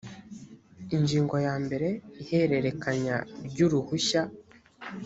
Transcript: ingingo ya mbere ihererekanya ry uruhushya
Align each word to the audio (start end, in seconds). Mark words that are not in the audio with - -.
ingingo 0.95 1.35
ya 1.45 1.55
mbere 1.63 1.87
ihererekanya 2.21 3.15
ry 3.47 3.59
uruhushya 3.65 4.21